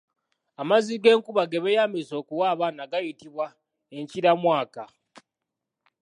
[0.61, 3.47] Amazzi g’enkuba ge beeyambisa okuwa abaana gayitibwa
[3.97, 4.83] Enkiramwaka.